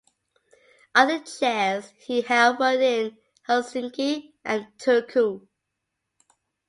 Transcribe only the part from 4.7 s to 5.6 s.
Turku.